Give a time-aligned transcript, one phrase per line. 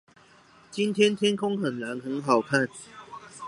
[0.71, 2.67] 今天天空很藍，很好看